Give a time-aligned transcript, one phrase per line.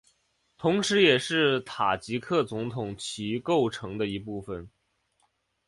[0.57, 4.67] 同时也是塔吉克总统旗构成的一部分